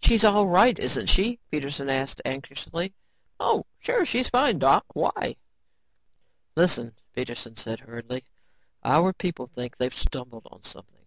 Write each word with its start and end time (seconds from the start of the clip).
"She's 0.00 0.24
all 0.24 0.46
right, 0.46 0.78
isn't 0.78 1.08
she?" 1.08 1.38
Peterson 1.50 1.90
asked 1.90 2.22
anxiously. 2.24 2.94
"Oh, 3.38 3.66
sure, 3.78 4.06
she's 4.06 4.30
fine, 4.30 4.58
Doc. 4.58 4.86
Why?" 4.94 5.36
"Listen," 6.56 6.94
Peterson 7.12 7.56
said 7.58 7.80
hurriedly, 7.80 8.24
"our 8.82 9.12
people 9.12 9.46
think 9.46 9.76
they've 9.76 9.94
stumbled 9.94 10.46
on 10.50 10.62
something. 10.64 11.04